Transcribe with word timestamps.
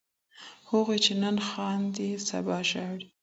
هغوی 0.69 0.97
چې 1.05 1.11
نن 1.23 1.37
خاندي 1.47 2.09
سبا 2.29 2.57
ژاړي. 2.69 3.07